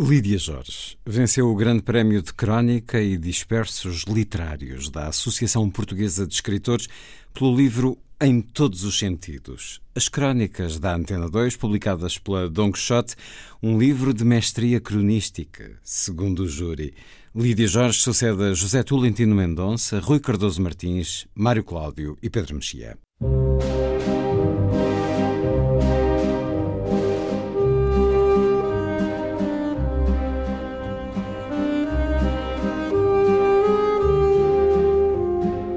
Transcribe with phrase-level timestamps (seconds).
[0.00, 6.34] Lídia Jorge venceu o Grande Prémio de Crónica e Dispersos Literários da Associação Portuguesa de
[6.34, 6.88] Escritores
[7.32, 9.80] pelo livro Em Todos os Sentidos.
[9.94, 13.14] As Crónicas da Antena 2, publicadas pela Don Quixote,
[13.62, 16.92] um livro de mestria cronística, segundo o júri.
[17.32, 22.98] Lídia Jorge sucede a José Tolentino Mendonça, Rui Cardoso Martins, Mário Cláudio e Pedro Mexia.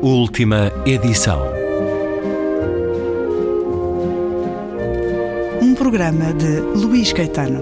[0.10, 1.42] Última edição.
[5.62, 7.62] Um programa de Luís Caetano.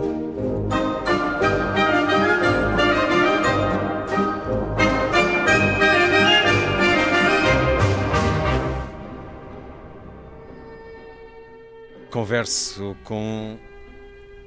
[12.12, 13.58] Converso com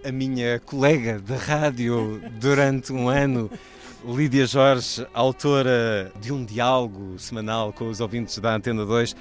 [0.05, 3.51] a minha colega de rádio durante um ano
[4.05, 9.17] Lídia Jorge, autora de um diálogo semanal com os ouvintes da Antena 2,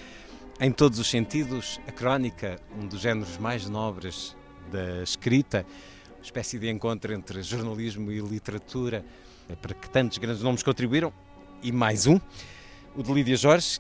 [0.62, 4.36] em todos os sentidos, a crónica, um dos géneros mais nobres
[4.72, 5.66] da escrita,
[6.16, 9.04] uma espécie de encontro entre jornalismo e literatura,
[9.64, 11.12] para que tantos grandes nomes contribuíram,
[11.64, 12.20] e mais um,
[12.96, 13.80] o de Lídia Jorge,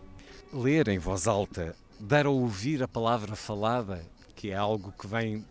[0.52, 4.04] ler em voz alta, dar a ouvir a palavra falada,
[4.36, 5.46] que é algo que vem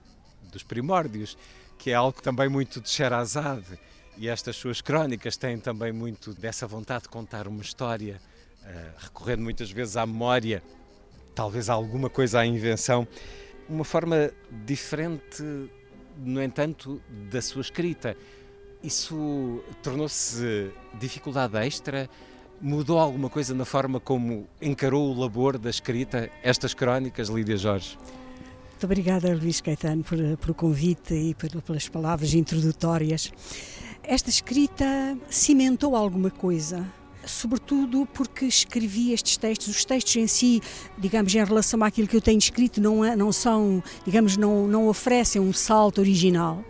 [0.50, 1.38] dos primórdios,
[1.78, 3.78] que é algo também muito de Sherazade,
[4.18, 8.20] e estas suas crónicas têm também muito dessa vontade de contar uma história,
[8.62, 8.66] uh,
[8.98, 10.62] recorrendo muitas vezes à memória,
[11.34, 13.06] talvez alguma coisa à invenção,
[13.68, 14.30] uma forma
[14.64, 15.42] diferente,
[16.18, 17.00] no entanto,
[17.30, 18.16] da sua escrita.
[18.82, 22.08] Isso tornou-se dificuldade extra?
[22.60, 27.98] Mudou alguma coisa na forma como encarou o labor da escrita, estas crónicas, Lídia Jorge?
[28.70, 33.32] Muito obrigada, Luís Caetano, por, por o convite e por, pelas palavras introdutórias.
[34.08, 36.86] Esta escrita cimentou alguma coisa
[37.26, 39.66] sobretudo porque escrevi estes textos.
[39.66, 40.62] Os textos em si,
[40.96, 44.86] digamos, em relação àquilo que eu tenho escrito, não, é, não são, digamos, não, não
[44.86, 46.64] oferecem um salto original,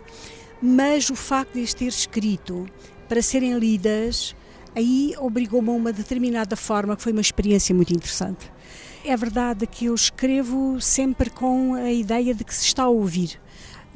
[0.59, 2.67] mas o facto de as ter escrito
[3.07, 4.35] para serem lidas,
[4.75, 8.51] aí obrigou-me a uma determinada forma, que foi uma experiência muito interessante.
[9.05, 13.39] É verdade que eu escrevo sempre com a ideia de que se está a ouvir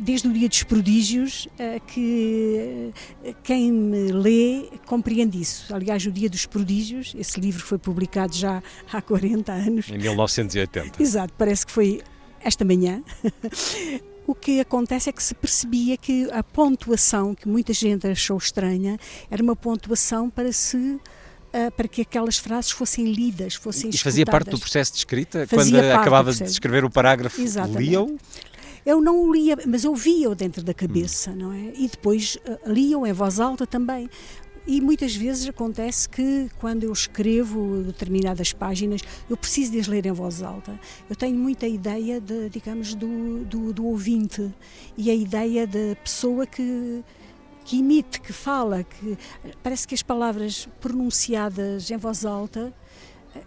[0.02, 2.92] desde o Dia dos Prodígios, eh, que
[3.24, 5.74] eh, quem me lê compreende isso.
[5.74, 9.90] Aliás, o Dia dos Prodígios, esse livro foi publicado já há 40 anos.
[9.90, 11.02] Em 1980.
[11.02, 12.02] Exato, parece que foi
[12.44, 13.04] esta manhã.
[14.28, 18.98] O que acontece é que se percebia que a pontuação, que muita gente achou estranha,
[19.30, 21.00] era uma pontuação para se
[21.52, 25.46] Uh, para que aquelas frases fossem lidas, fossem E fazia parte do processo de escrita?
[25.46, 27.42] Fazia quando acabava de escrever o parágrafo,
[27.78, 28.18] lia-o?
[28.86, 31.36] Eu não o lia, mas eu via-o dentro da cabeça, hum.
[31.36, 31.74] não é?
[31.76, 34.10] E depois uh, lia-o em voz alta também.
[34.66, 40.06] E muitas vezes acontece que quando eu escrevo determinadas páginas, eu preciso de as ler
[40.06, 40.80] em voz alta.
[41.10, 44.54] Eu tenho muita ideia, de, digamos, do, do, do ouvinte
[44.96, 47.04] e a ideia da pessoa que,
[47.66, 49.18] que imite, que fala, que
[49.64, 52.72] parece que as palavras pronunciadas em voz alta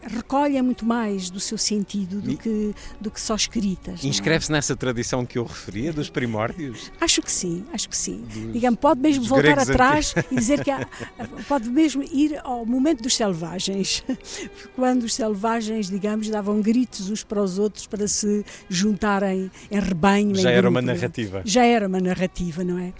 [0.02, 4.04] recolhem muito mais do seu sentido do, que, do que só escritas.
[4.04, 4.08] É?
[4.08, 4.54] Inscreve-se é?
[4.54, 6.90] nessa tradição que eu referia, dos primórdios?
[7.00, 8.22] Acho que sim, acho que sim.
[8.22, 10.86] Dos, Digamos, pode mesmo voltar atrás e dizer que há,
[11.48, 14.04] pode mesmo ir ao momento dos selvagens,
[14.74, 20.34] quando os selvagens, digamos, davam gritos uns para os outros para se juntarem em rebanho.
[20.34, 21.42] Já em era uma narrativa.
[21.44, 22.92] Já era uma narrativa, não é?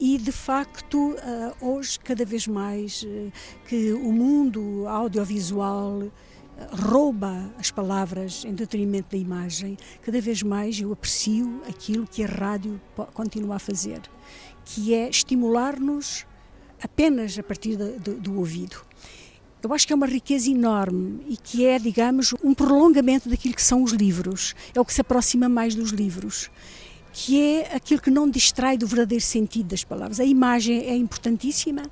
[0.00, 3.30] E de facto eh, hoje cada vez mais eh,
[3.68, 6.10] que o mundo audiovisual eh,
[6.72, 12.26] rouba as palavras em detrimento da imagem, cada vez mais eu aprecio aquilo que a
[12.26, 12.80] rádio
[13.12, 14.00] continua a fazer,
[14.64, 16.24] que é estimular-nos
[16.82, 18.82] apenas a partir do, do ouvido.
[19.62, 23.60] Eu acho que é uma riqueza enorme e que é, digamos, um prolongamento daquilo que
[23.60, 24.54] são os livros.
[24.74, 26.50] É o que se aproxima mais dos livros
[27.12, 30.20] que é aquilo que não distrai do verdadeiro sentido das palavras.
[30.20, 31.82] A imagem é importantíssima,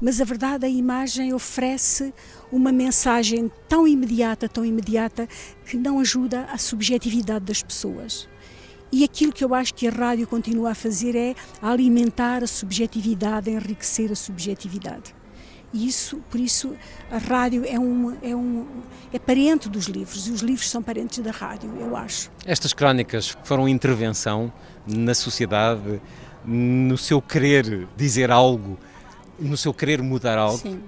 [0.00, 2.12] mas a verdade, a imagem oferece
[2.50, 5.28] uma mensagem tão imediata, tão imediata,
[5.64, 8.28] que não ajuda à subjetividade das pessoas.
[8.90, 13.50] E aquilo que eu acho que a rádio continua a fazer é alimentar a subjetividade,
[13.50, 15.14] enriquecer a subjetividade.
[15.74, 16.76] E isso, por isso,
[17.10, 18.64] a rádio é um, é um
[19.12, 22.30] é parente dos livros e os livros são parentes da rádio, eu acho.
[22.46, 24.52] Estas crónicas foram intervenção
[24.86, 26.00] na sociedade,
[26.44, 28.78] no seu querer dizer algo,
[29.36, 30.58] no seu querer mudar algo.
[30.58, 30.80] Sim.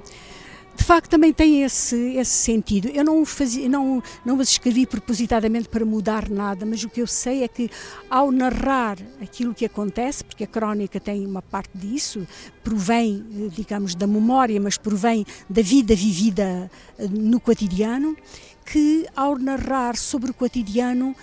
[0.77, 2.89] De facto também tem esse, esse sentido.
[2.89, 7.07] Eu não, fazia, não, não as escrevi propositadamente para mudar nada, mas o que eu
[7.07, 7.71] sei é que
[8.11, 12.27] ao narrar aquilo que acontece, porque a crónica tem uma parte disso,
[12.63, 18.17] provém, digamos, da memória, mas provém da vida vivida eh, no cotidiano,
[18.65, 21.17] que ao narrar sobre o cotidiano,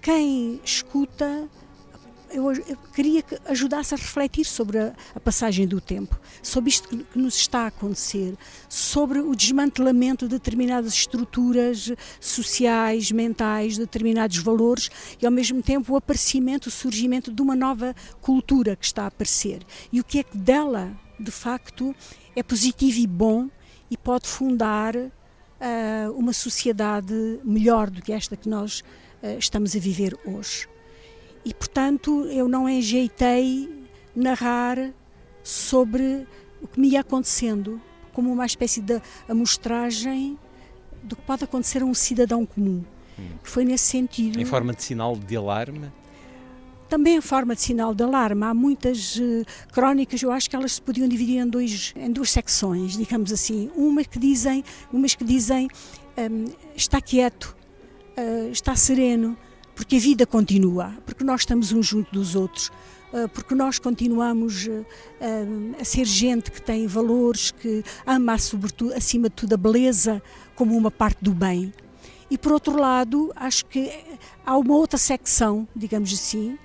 [0.00, 1.48] quem escuta
[2.30, 6.88] eu, eu, queria que ajudasse a refletir sobre a, a passagem do tempo, sobre isto
[6.88, 8.36] que, que, nos está a acontecer,
[8.68, 14.90] sobre o desmantelamento de determinadas estruturas sociais, mentais, de determinados valores
[15.20, 19.08] e ao mesmo tempo o aparecimento, o surgimento de uma nova cultura que está a
[19.08, 19.62] aparecer.
[19.92, 21.94] E o que é que dela, de facto,
[22.34, 23.48] é positivo e bom
[23.90, 25.10] e pode fundar uh,
[26.14, 28.80] uma sociedade melhor do que esta que nós
[29.22, 30.68] uh, estamos a viver hoje.
[31.44, 33.68] E, portanto, eu não enjeitei
[34.14, 34.92] narrar
[35.42, 36.26] sobre
[36.60, 37.80] o que me ia acontecendo,
[38.12, 40.38] como uma espécie de amostragem
[41.02, 42.84] do que pode acontecer a um cidadão comum.
[43.18, 43.28] Hum.
[43.42, 44.40] Foi nesse sentido.
[44.40, 45.90] Em forma de sinal de alarme?
[46.88, 48.44] Também em forma de sinal de alarme.
[48.44, 52.30] Há muitas uh, crónicas, eu acho que elas se podiam dividir em, dois, em duas
[52.30, 53.70] secções, digamos assim.
[53.76, 55.68] Umas que dizem, umas que dizem
[56.16, 56.44] um,
[56.74, 57.56] está quieto,
[58.16, 59.36] uh, está sereno,
[59.78, 62.72] porque a vida continua, porque nós estamos uns junto dos outros,
[63.12, 64.84] eh, porque nós continuamos eh,
[65.20, 65.46] eh,
[65.80, 70.20] a ser gente que tem valores, que ama sobretudo, acima de tudo a beleza
[70.56, 71.72] como uma parte do bem.
[72.28, 73.88] E por outro lado, acho que
[74.44, 76.58] há uma outra secção, digamos assim,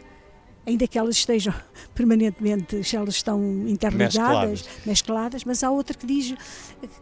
[0.65, 1.53] ainda que elas estejam
[1.93, 4.65] permanentemente, elas estão interligadas, mescladas.
[4.87, 6.33] mescladas, mas há outra que diz,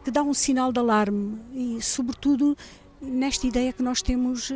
[0.03, 2.57] que dá um sinal de alarme e sobretudo
[3.01, 4.53] nesta ideia que nós temos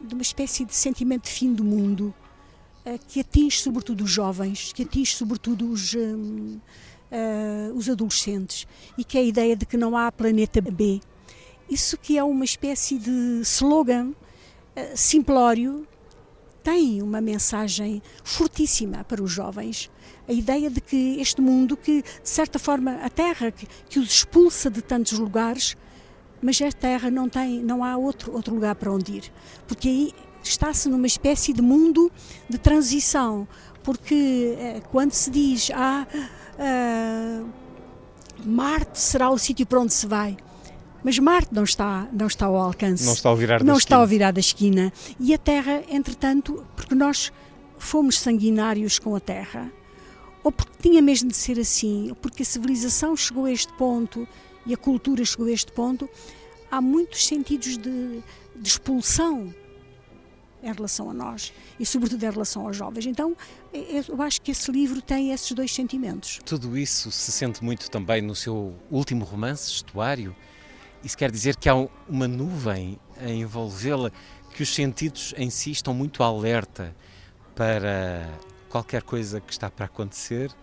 [0.00, 2.14] de uma espécie de sentimento de fim do mundo
[2.84, 6.60] eh, que atinge sobretudo os jovens, que atinge sobretudo os, um, uh,
[7.10, 8.66] eh, os adolescentes
[8.96, 11.00] e que é a ideia de que não há planeta B.
[11.68, 14.14] Isso que é uma espécie de slogan uh,
[14.94, 15.86] simplório
[16.62, 19.90] tem uma mensagem fortíssima para os jovens.
[20.26, 24.10] A ideia de que este mundo, que de certa forma a Terra, que, que os
[24.10, 25.76] expulsa de tantos lugares,
[26.42, 29.32] mas a Terra não tem, não há outro, outro lugar para onde ir,
[29.66, 32.10] porque aí está-se numa espécie de mundo
[32.48, 33.46] de transição,
[33.82, 36.06] porque eh, quando se diz ah,
[36.58, 37.44] ah,
[38.44, 40.36] Marte será o sítio para onde se vai,
[41.02, 43.04] mas Marte não está, não está ao alcance.
[43.04, 43.78] Não está ao virar da não esquina.
[43.78, 44.92] está ao virar da esquina.
[45.18, 47.32] E a Terra, entretanto, porque nós
[47.78, 49.72] fomos sanguinários com a Terra,
[50.42, 54.28] ou porque tinha mesmo de ser assim, ou porque a civilização chegou a este ponto
[54.66, 56.08] e a cultura chegou a este ponto,
[56.70, 58.22] há muitos sentidos de,
[58.56, 59.54] de expulsão
[60.62, 63.06] em relação a nós e, sobretudo, em relação aos jovens.
[63.06, 63.36] Então,
[63.72, 66.40] é, é, eu acho que esse livro tem esses dois sentimentos.
[66.44, 70.36] Tudo isso se sente muito também no seu último romance, Estuário.
[71.02, 71.74] Isso quer dizer que há
[72.08, 74.12] uma nuvem a envolvê-la,
[74.54, 76.94] que os sentidos em si estão muito alerta
[77.54, 78.28] para
[78.68, 80.54] qualquer coisa que está para acontecer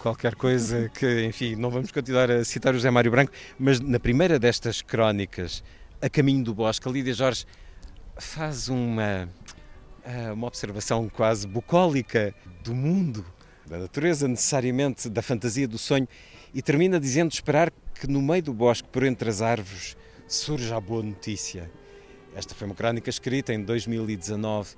[0.00, 3.98] qualquer coisa que, enfim, não vamos continuar a citar o José Mário Branco, mas na
[3.98, 5.62] primeira destas crónicas,
[6.00, 7.44] A Caminho do Bosque, a Lídia Jorge
[8.16, 9.28] faz uma,
[10.04, 13.24] ah, uma observação quase bucólica do mundo,
[13.66, 16.08] da natureza, necessariamente da fantasia, do sonho,
[16.54, 19.96] e termina dizendo esperar que no meio do bosque, por entre as árvores,
[20.28, 21.70] surja a boa notícia.
[22.34, 24.76] Esta foi uma crónica escrita em 2019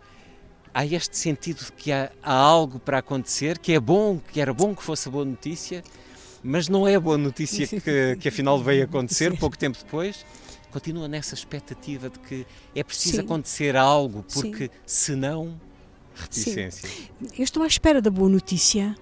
[0.79, 4.55] há este sentido de que há, há, algo para acontecer, que é bom, que era
[4.55, 5.83] bom que fosse boa notícia,
[6.41, 10.25] mas não é a boa notícia que, que afinal veio acontecer pouco tempo depois.
[10.71, 13.23] Continua nessa expectativa de que é preciso Sim.
[13.23, 14.71] acontecer algo, porque Sim.
[14.87, 15.61] senão,
[16.15, 16.89] reticência.
[16.89, 17.09] Sim.
[17.37, 18.95] Eu estou à espera da boa notícia.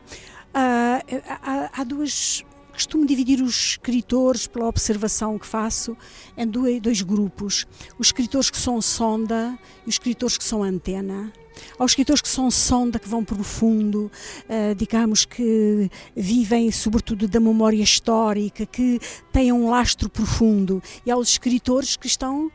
[0.54, 2.42] Uh, há, há duas
[2.76, 5.96] costumo dividir os escritores, pela observação que faço,
[6.36, 6.46] em
[6.78, 7.66] dois grupos.
[7.98, 11.32] Os escritores que são sonda e os escritores que são antena
[11.78, 14.10] aos escritores que são sonda, que vão profundo,
[14.44, 19.00] uh, digamos que vivem sobretudo da memória histórica, que
[19.32, 22.50] têm um lastro profundo, e aos escritores que estão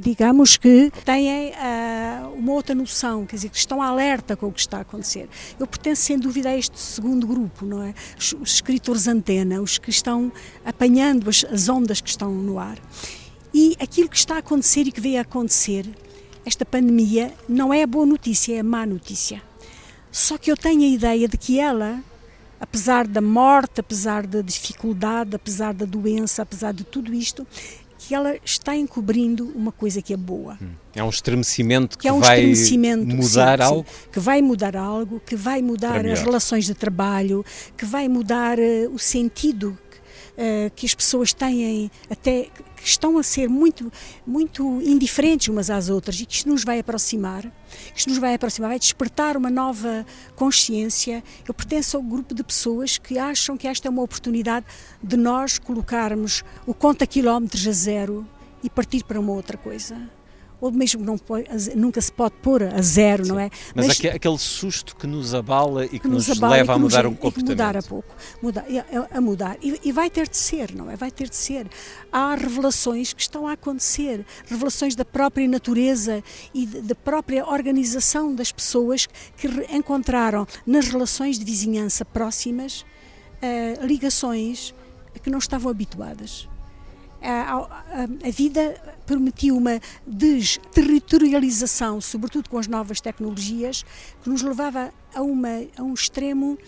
[0.00, 4.60] digamos que têm uh, uma outra noção, quer dizer, que estão alerta com o que
[4.60, 5.28] está a acontecer.
[5.58, 7.94] Eu pertenço sem dúvida a este segundo grupo, não é?
[8.18, 10.30] Os, os escritores antena, os que estão
[10.64, 12.78] apanhando as, as ondas que estão no ar.
[13.52, 15.86] E aquilo que está a acontecer e que veio a acontecer
[16.44, 19.42] esta pandemia não é boa notícia, é má notícia.
[20.10, 22.02] Só que eu tenho a ideia de que ela,
[22.60, 27.46] apesar da morte, apesar da dificuldade, apesar da doença, apesar de tudo isto,
[28.08, 30.56] que ela está encobrindo uma coisa que é boa.
[30.62, 30.70] Hum.
[30.94, 33.86] É um estremecimento que, que é um vai estremecimento, mudar sim, algo?
[33.86, 37.44] Sim, que vai mudar algo, que vai mudar as relações de trabalho,
[37.76, 39.76] que vai mudar uh, o sentido
[40.38, 43.92] uh, que as pessoas têm até que estão a ser muito
[44.26, 48.34] muito indiferentes umas às outras e que isto nos vai aproximar, que isto nos vai
[48.34, 51.22] aproximar, vai despertar uma nova consciência.
[51.46, 54.64] Eu pertenço ao grupo de pessoas que acham que esta é uma oportunidade
[55.02, 58.26] de nós colocarmos o conta quilómetros a zero
[58.62, 60.17] e partir para uma outra coisa
[60.60, 61.18] ou mesmo não
[61.76, 63.30] nunca se pode pôr a zero, Sim.
[63.30, 63.50] não é?
[63.74, 67.04] Mas, Mas aquele susto que nos abala e que, que nos, nos leva a mudar
[67.04, 67.50] nos, um comportamento.
[67.50, 68.64] mudar a pouco, mudar,
[69.10, 69.56] a mudar.
[69.62, 70.96] E, e, vai ter de ser, não é?
[70.96, 71.68] Vai ter de ser.
[72.12, 76.22] Há revelações que estão a acontecer, revelações da própria natureza
[76.52, 84.74] e da própria organização das pessoas que encontraram nas relações de vizinhança próximas uh, ligações
[85.22, 86.48] que não estavam habituadas
[87.22, 93.84] a, a, a, vida permitiu uma desterritorialização, sobretudo com as novas tecnologias,
[94.22, 96.58] que nos levava a, uma, a um extremo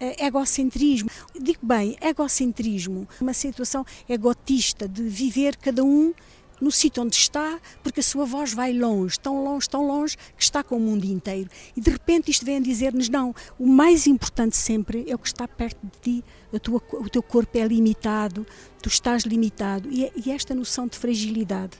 [0.00, 1.10] eh, egocentrismo.
[1.40, 6.12] Digo bem, egocentrismo, uma situação egotista de viver cada um
[6.60, 10.42] no sítio onde está, porque a sua voz vai longe, tão longe, tão longe, que
[10.42, 11.48] está com o mundo inteiro.
[11.76, 15.48] E de repente isto vem dizer-nos: não, o mais importante sempre é o que está
[15.48, 16.24] perto de ti,
[16.58, 18.46] tua, o teu corpo é limitado,
[18.82, 19.88] tu estás limitado.
[19.90, 21.78] E, e esta noção de fragilidade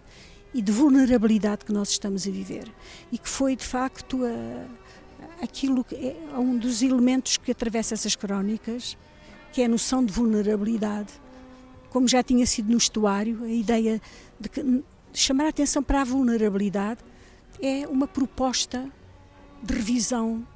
[0.53, 2.71] e de vulnerabilidade que nós estamos a viver.
[3.13, 8.17] E que foi, de facto, a, aquilo que é um dos elementos que atravessa essas
[8.17, 8.97] crónicas,
[9.53, 11.13] que é a noção de vulnerabilidade
[11.91, 14.01] como já tinha sido no estuário, a ideia
[14.39, 14.83] de, que,
[15.13, 17.01] chamar a atenção para a vulnerabilidade
[17.61, 18.89] é uma proposta
[19.63, 20.47] de revisão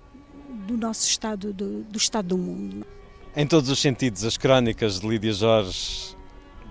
[0.67, 2.87] do nosso estado, do, do estado do mundo.
[3.37, 6.15] Em todos os sentidos, as crónicas de Lídia Jorge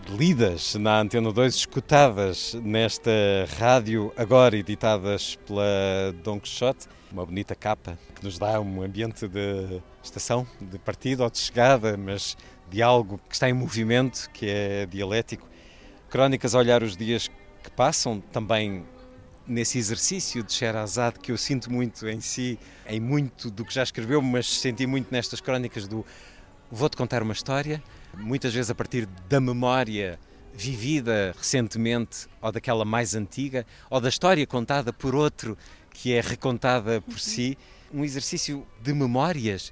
[0.09, 3.11] lidas na Antena 2, escutadas nesta
[3.57, 6.87] rádio, agora editadas pela Dom Quixote.
[7.11, 11.95] Uma bonita capa que nos dá um ambiente de estação, de partida ou de chegada,
[11.95, 12.35] mas
[12.73, 15.47] de algo que está em movimento, que é dialético.
[16.09, 17.29] Crónicas a olhar os dias
[17.61, 18.83] que passam, também
[19.45, 23.83] nesse exercício de Sherazade que eu sinto muito em si, em muito do que já
[23.83, 26.03] escreveu, mas senti muito nestas crónicas do
[26.71, 27.81] vou-te contar uma história,
[28.17, 30.19] muitas vezes a partir da memória
[30.51, 35.55] vivida recentemente ou daquela mais antiga, ou da história contada por outro
[35.91, 37.55] que é recontada por si,
[37.93, 39.71] um exercício de memórias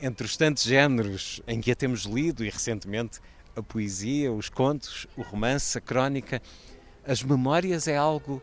[0.00, 3.20] entre os tantos géneros em que a temos lido e recentemente
[3.54, 6.42] a poesia, os contos, o romance, a crónica,
[7.04, 8.42] as memórias é algo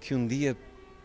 [0.00, 0.56] que um dia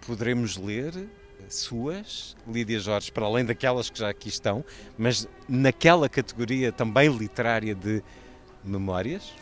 [0.06, 1.08] poderemos ler,
[1.50, 4.66] suas, Lídia Jorge, para além daquelas que já aqui estão,
[4.98, 8.02] mas naquela categoria também literária de
[8.64, 9.34] memórias?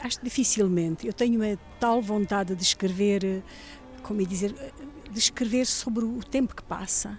[0.00, 1.06] Acho dificilmente.
[1.06, 3.42] Eu tenho uma tal vontade de escrever,
[4.02, 4.52] como dizer,
[5.10, 7.18] de escrever sobre o tempo que passa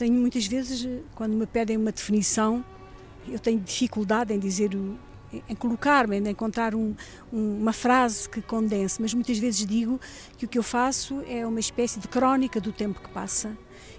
[0.00, 2.64] tenho muitas vezes, quando me pedem uma definição,
[3.28, 4.70] eu tenho dificuldade em dizer,
[5.46, 6.94] em colocar-me, em encontrar um,
[7.30, 10.00] uma frase que condense, mas muitas vezes digo
[10.38, 13.54] que o que eu faço é uma espécie de crónica do tempo que passa.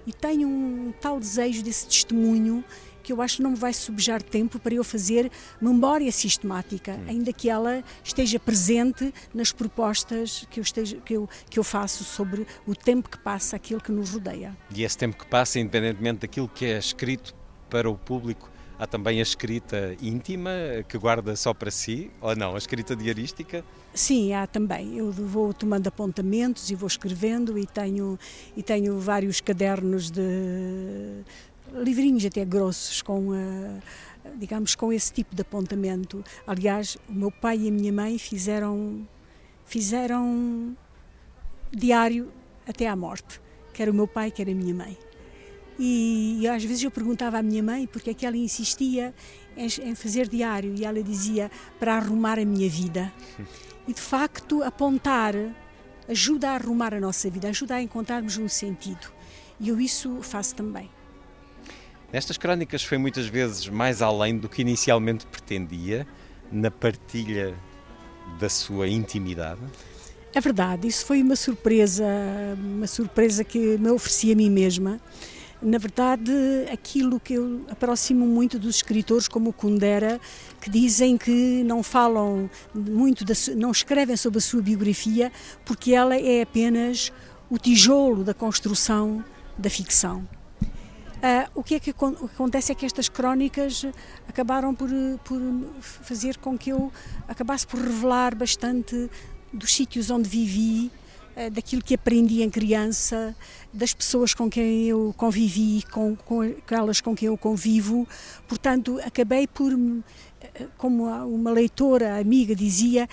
[0.07, 2.63] E tenho um tal desejo desse testemunho
[3.01, 7.05] que eu acho que não me vai subjar tempo para eu fazer memória sistemática, hum.
[7.07, 12.03] ainda que ela esteja presente nas propostas que eu, esteja, que, eu, que eu faço
[12.03, 14.55] sobre o tempo que passa, aquilo que nos rodeia.
[14.73, 17.33] E esse tempo que passa, independentemente daquilo que é escrito
[17.69, 20.51] para o público, há também a escrita íntima,
[20.87, 22.55] que guarda só para si, ou não?
[22.55, 23.63] A escrita diarística?
[23.93, 24.97] Sim, há também.
[24.97, 28.17] Eu vou tomando apontamentos e vou escrevendo e tenho,
[28.57, 31.23] e tenho vários cadernos de
[31.73, 33.81] livrinhos até grossos com uh,
[34.37, 36.23] digamos com esse tipo de apontamento.
[36.45, 39.07] Aliás, o meu pai e a minha mãe fizeram
[39.65, 40.75] fizeram
[41.71, 42.31] diário
[42.67, 43.41] até à morte,
[43.73, 44.97] quer o meu pai, quer a minha mãe.
[45.79, 49.13] E, e às vezes eu perguntava à minha mãe porque é que ela insistia
[49.55, 51.49] em, em fazer diário e ela dizia
[51.79, 53.11] para arrumar a minha vida.
[53.87, 55.33] E de facto, apontar
[56.07, 59.11] ajuda a arrumar a nossa vida, ajuda a encontrarmos um sentido.
[59.59, 60.87] E eu isso faço também.
[62.11, 66.05] Nestas crónicas foi muitas vezes mais além do que inicialmente pretendia
[66.51, 67.55] na partilha
[68.37, 69.61] da sua intimidade.
[70.33, 72.05] É verdade, isso foi uma surpresa,
[72.57, 74.99] uma surpresa que me ofereci a mim mesma.
[75.61, 76.31] Na verdade,
[76.71, 80.19] aquilo que eu aproximo muito dos escritores como Kundera,
[80.59, 85.31] que dizem que não falam muito, da, não escrevem sobre a sua biografia,
[85.63, 87.11] porque ela é apenas
[87.49, 89.23] o tijolo da construção
[89.57, 90.27] da ficção.
[91.21, 93.85] Uh, o, que é que, acontece é que estas crónicas
[94.27, 94.89] acabaram por,
[95.23, 95.39] por
[95.81, 96.91] fazer com que eu
[97.27, 99.07] acabasse por revelar bastante
[99.53, 100.91] dos sítios onde vivi,
[101.35, 103.35] eh, daquilo que aprendi em criança,
[103.71, 108.07] das pessoas com quem eu convivi, com, com aquelas com quem eu convivo.
[108.47, 113.07] Portanto, acabei por, eh, como uma leitora amiga dizia,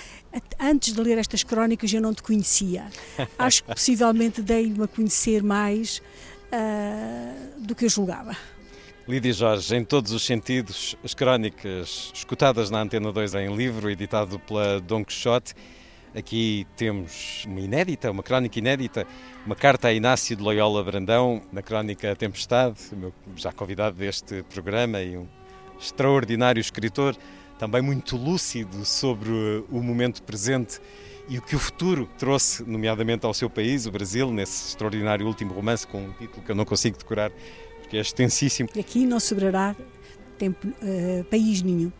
[0.59, 2.87] antes de ler estas crónicas eu não te conhecia.
[3.39, 6.03] Acho que possivelmente dei-me a conhecer mais
[6.53, 8.37] uh, do que eu julgava.
[9.09, 14.39] Lídia Jorge, em todos os sentidos, as crónicas escutadas na Antena 2 em livro, editado
[14.41, 15.55] pela Dom Quixote.
[16.15, 19.07] Aqui temos uma inédita, uma crónica inédita,
[19.47, 25.01] uma carta a Inácio de Loyola Brandão, na crónica Tempestade, meu já convidado deste programa
[25.01, 25.27] e um
[25.79, 27.17] extraordinário escritor,
[27.59, 29.31] também muito lúcido sobre
[29.71, 30.81] o momento presente
[31.29, 35.53] e o que o futuro trouxe, nomeadamente ao seu país, o Brasil, nesse extraordinário último
[35.53, 37.31] romance com um título que eu não consigo decorar,
[37.89, 38.69] que é extensíssimo.
[38.75, 39.77] E aqui não sobrará
[40.39, 41.93] tempo, uh, país nenhum.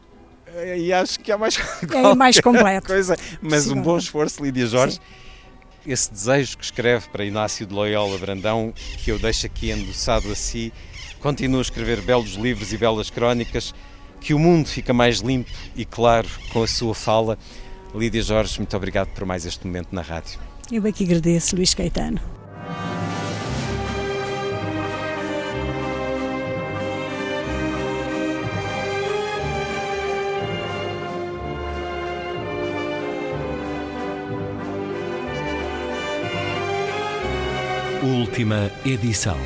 [0.47, 1.59] Eh, e acho que é mais,
[1.95, 2.87] é mais completo.
[2.87, 3.17] Coisa.
[3.43, 4.95] Mas Sim, um bom esforço, Lídia Jorge.
[4.97, 5.93] Sim.
[5.93, 10.35] Esse desejo que escreve para Inácio de Loyola Brandão, que eu deixo aqui endossado a
[10.35, 10.73] si,
[11.21, 13.75] continua a escrever belos livros e belas crónicas,
[14.21, 17.39] que o mundo fica mais limpo e claro com a sua fala.
[17.99, 20.39] Lídia Jorge, muito obrigado por mais este momento na rádio.
[20.71, 22.21] Eu aqui agradeço, Luís Caetano.
[38.03, 39.37] Última edição.